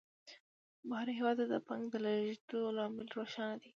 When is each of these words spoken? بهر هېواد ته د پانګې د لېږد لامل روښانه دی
بهر 0.89 1.07
هېواد 1.17 1.37
ته 1.39 1.45
د 1.53 1.55
پانګې 1.67 1.87
د 1.93 1.95
لېږد 2.05 2.51
لامل 2.75 3.07
روښانه 3.17 3.55
دی 3.61 3.69